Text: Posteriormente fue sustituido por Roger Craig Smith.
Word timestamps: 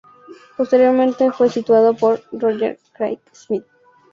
Posteriormente 0.57 1.29
fue 1.31 1.45
sustituido 1.45 1.93
por 1.93 2.23
Roger 2.31 2.79
Craig 2.95 3.19
Smith. 3.33 3.65